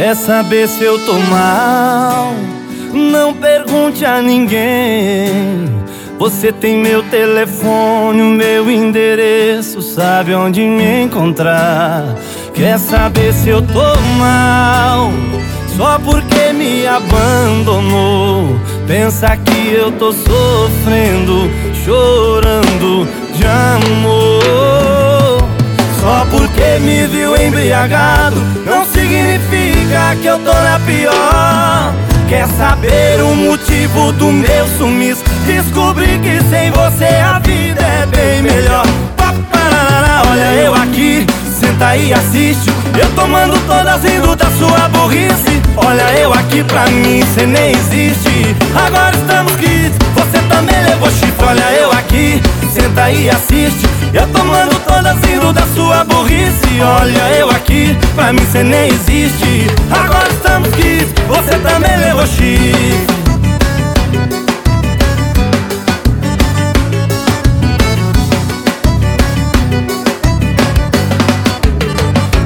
Quer 0.00 0.16
saber 0.16 0.66
se 0.66 0.82
eu 0.82 0.98
tô 1.04 1.12
mal? 1.12 2.32
Não 2.90 3.34
pergunte 3.34 4.02
a 4.02 4.22
ninguém. 4.22 5.68
Você 6.18 6.50
tem 6.50 6.78
meu 6.78 7.02
telefone, 7.02 8.22
o 8.22 8.30
meu 8.30 8.70
endereço, 8.70 9.82
sabe 9.82 10.34
onde 10.34 10.62
me 10.62 11.02
encontrar. 11.02 12.16
Quer 12.54 12.78
saber 12.78 13.34
se 13.34 13.50
eu 13.50 13.60
tô 13.60 13.94
mal? 14.18 15.10
Só 15.76 15.98
porque 15.98 16.50
me 16.54 16.86
abandonou. 16.86 18.58
Pensa 18.86 19.36
que 19.36 19.74
eu 19.74 19.92
tô 19.92 20.12
sofrendo, 20.14 21.50
chorando 21.84 23.06
de 23.36 23.44
amor. 23.44 24.40
Só 26.00 26.24
porque 26.30 26.78
me 26.80 27.06
viu 27.06 27.36
embriagado, 27.36 28.36
não 28.64 28.86
significa 29.10 30.16
que 30.22 30.26
eu 30.26 30.38
tô 30.38 30.52
na 30.52 30.78
pior. 30.86 31.92
Quer 32.28 32.46
saber 32.56 33.20
o 33.20 33.34
motivo 33.34 34.12
do 34.12 34.26
meu 34.30 34.66
sumiço? 34.78 35.24
Descobri 35.44 36.20
que 36.20 36.40
sem 36.48 36.70
você 36.70 37.06
a 37.16 37.40
vida 37.40 37.82
é 37.82 38.06
bem 38.06 38.42
melhor. 38.42 38.86
Olha 40.30 40.54
eu 40.54 40.74
aqui, 40.74 41.26
senta 41.58 41.88
aí 41.88 42.12
assiste. 42.12 42.70
Eu 42.96 43.10
tomando 43.16 43.58
todas 43.66 44.04
rindo 44.04 44.36
da 44.36 44.46
sua 44.52 44.88
burrice. 44.90 45.60
Olha 45.76 46.18
eu 46.20 46.32
aqui 46.32 46.62
pra 46.62 46.86
mim, 46.86 47.24
cê 47.34 47.46
nem 47.46 47.72
existe. 47.72 48.54
Agora 48.76 49.16
estamos 49.16 49.56
quites, 49.56 49.98
você 50.14 50.38
também 50.48 50.80
levou 50.84 51.10
chifre. 51.10 51.44
Olha 51.48 51.72
eu 51.72 51.90
aqui, 51.90 52.40
senta 52.72 53.02
aí 53.02 53.28
assiste. 53.28 53.88
Eu 54.14 54.26
tomando 54.28 54.78
todas 54.86 55.16
rindo 55.24 55.29
da 55.52 55.66
sua 55.74 56.04
burrice. 56.04 56.80
Olha 56.80 57.38
eu 57.38 57.50
aqui, 57.50 57.96
pra 58.14 58.32
mim 58.32 58.44
cê 58.50 58.62
nem 58.62 58.88
existe. 58.88 59.66
Agora 59.90 60.28
estamos 60.30 60.68
quites, 60.70 61.12
você 61.28 61.58
também 61.58 61.96
levou 61.96 62.26
chifre. 62.26 63.20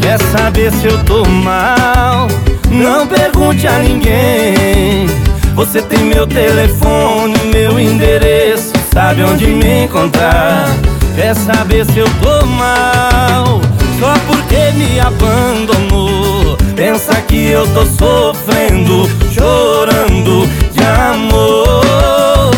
Quer 0.00 0.18
saber 0.36 0.72
se 0.72 0.86
eu 0.86 1.04
tô 1.04 1.24
mal? 1.24 2.28
Não 2.70 3.06
pergunte 3.06 3.66
a 3.66 3.78
ninguém. 3.78 5.06
Você 5.54 5.82
tem 5.82 6.04
meu 6.04 6.26
telefone, 6.26 7.34
meu 7.52 7.78
endereço, 7.78 8.72
sabe 8.92 9.22
onde 9.22 9.46
me 9.46 9.84
encontrar. 9.84 10.66
Quer 11.14 11.34
saber 11.36 11.84
se 11.86 11.98
eu 11.98 12.08
tô 12.22 12.46
mal? 12.46 13.60
Só 14.00 14.14
porque 14.26 14.72
me 14.74 14.98
abandonou. 14.98 16.56
Pensa 16.74 17.14
que 17.22 17.50
eu 17.50 17.66
tô 17.74 17.84
sofrendo, 17.84 19.08
chorando 19.30 20.48
de 20.72 20.82
amor. 20.82 22.50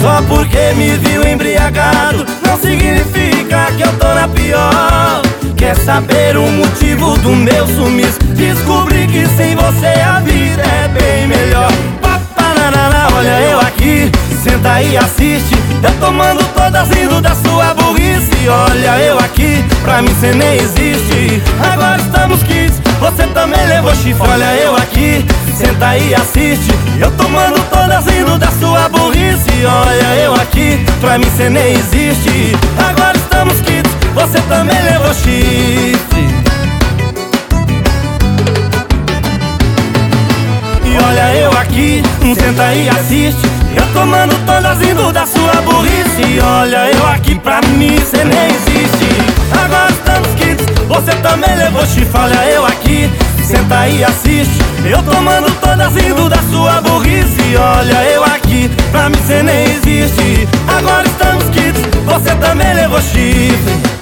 Só 0.00 0.22
porque 0.26 0.72
me 0.74 0.96
viu 0.96 1.26
embriagado, 1.28 2.24
não 2.46 2.58
significa 2.58 3.70
que 3.76 3.82
eu 3.82 3.92
tô 3.98 4.06
na 4.14 4.26
pior. 4.28 5.22
Quer 5.56 5.76
saber 5.76 6.36
o 6.36 6.50
motivo 6.50 7.18
do 7.18 7.30
meu 7.30 7.66
sumiço? 7.66 8.18
Descobri 8.34 9.06
que 9.06 9.26
sem 9.36 9.54
você 9.54 10.00
a 10.00 10.20
vida 10.20 10.62
é 10.62 10.88
bem 10.88 11.26
melhor. 11.26 11.70
Papanana, 12.00 13.08
olha 13.14 13.40
eu 13.42 13.60
aqui, 13.60 14.10
senta 14.42 14.72
aí 14.72 14.96
assiste. 14.96 15.54
Eu 15.82 15.92
tomando 16.00 16.42
todas 16.68 16.88
rindo 16.90 17.20
da 17.22 17.34
sua 17.34 17.72
burrice. 17.72 18.46
Olha 18.46 18.98
eu 18.98 19.18
aqui, 19.18 19.64
pra 19.82 20.02
mim 20.02 20.14
cê 20.20 20.32
nem 20.34 20.56
existe. 20.56 21.42
Agora 21.72 21.98
estamos 22.00 22.42
quites, 22.42 22.80
você 23.00 23.26
também 23.28 23.66
levou 23.66 23.94
chifre. 23.94 24.28
Olha 24.28 24.54
eu 24.56 24.76
aqui, 24.76 25.24
senta 25.56 25.88
aí 25.88 26.14
assiste. 26.14 26.70
Eu 27.00 27.10
tomando 27.12 27.58
todas 27.70 28.04
rindo 28.06 28.38
da 28.38 28.50
sua 28.50 28.86
burrice. 28.90 29.64
Olha 29.64 30.16
eu 30.22 30.34
aqui, 30.34 30.84
pra 31.00 31.18
mim 31.18 31.30
cê 31.36 31.48
nem 31.48 31.72
existe. 31.72 32.54
Agora 32.78 33.16
estamos 33.16 33.54
quites, 33.60 33.92
você 34.14 34.38
também 34.42 34.80
levou 34.82 35.14
chifre. 35.14 36.28
E 40.84 40.98
olha 41.02 41.34
eu 41.34 41.52
aqui, 41.52 42.02
senta 42.38 42.62
aí 42.62 42.88
assiste. 42.90 43.48
Eu 43.74 43.86
tomando 43.92 44.27
burrice. 45.62 46.40
Olha 46.40 46.90
eu 46.90 47.06
aqui, 47.06 47.34
pra 47.38 47.60
mim 47.62 47.98
cê 48.00 48.24
nem 48.24 48.46
existe. 48.46 49.08
Agora 49.64 49.90
estamos 49.90 50.28
quites, 50.34 50.66
você 50.86 51.12
também 51.16 51.54
levou 51.56 51.86
chifre. 51.86 52.10
Olha 52.14 52.44
eu 52.50 52.66
aqui, 52.66 53.10
senta 53.44 53.78
aí 53.80 54.04
assiste. 54.04 54.58
Eu 54.84 55.02
tomando 55.02 55.50
todas 55.60 55.94
rindo 55.94 56.28
da 56.28 56.38
sua 56.50 56.80
burrice. 56.80 57.56
Olha 57.56 58.04
eu 58.10 58.24
aqui, 58.24 58.70
pra 58.90 59.08
mim 59.08 59.18
cê 59.26 59.42
nem 59.42 59.64
existe. 59.64 60.48
Agora 60.66 61.06
estamos 61.06 61.44
quites, 61.50 61.82
você 62.04 62.34
também 62.36 62.74
levou 62.74 63.00
chifre. 63.00 63.97